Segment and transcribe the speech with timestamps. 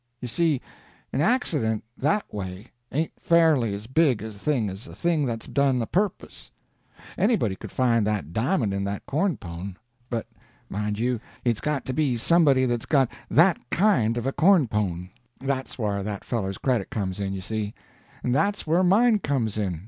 [0.19, 0.61] You see,
[1.13, 5.79] an accident, that way, ain't fairly as big a thing as a thing that's done
[5.79, 6.49] a purpose.
[7.19, 9.77] Anybody could find that di'mond in that corn pone;
[10.09, 10.25] but
[10.69, 15.11] mind you, it's got to be somebody that's got that kind of a corn pone.
[15.39, 17.75] That's where that feller's credit comes in, you see;
[18.23, 19.79] and that's where mine comes in.